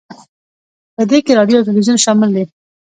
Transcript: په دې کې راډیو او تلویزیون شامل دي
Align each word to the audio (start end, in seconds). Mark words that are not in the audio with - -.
په 0.95 1.03
دې 1.09 1.19
کې 1.25 1.37
راډیو 1.39 1.59
او 1.59 1.67
تلویزیون 1.67 1.97
شامل 2.05 2.29
دي 2.35 2.43